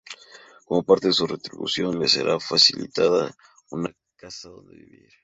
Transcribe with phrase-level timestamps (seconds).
[0.65, 3.31] Como parte de su retribución, le será facilitada
[3.69, 5.11] una casa donde vivir.